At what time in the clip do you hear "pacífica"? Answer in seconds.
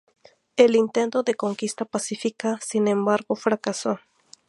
1.85-2.57